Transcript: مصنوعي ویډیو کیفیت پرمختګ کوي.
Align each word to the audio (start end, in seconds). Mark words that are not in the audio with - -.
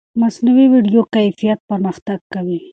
مصنوعي 0.21 0.65
ویډیو 0.73 1.01
کیفیت 1.15 1.59
پرمختګ 1.69 2.19
کوي. 2.33 2.59